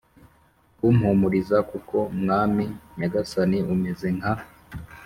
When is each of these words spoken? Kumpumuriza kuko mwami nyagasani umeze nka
Kumpumuriza 0.77 1.57
kuko 1.71 1.97
mwami 2.21 2.65
nyagasani 2.97 3.57
umeze 3.73 4.07
nka 4.17 4.33